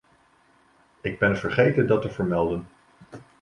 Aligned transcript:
Ik 1.01 1.19
ben 1.19 1.37
vergeten 1.37 1.87
dat 1.87 2.01
te 2.01 2.09
vermelden. 2.09 2.67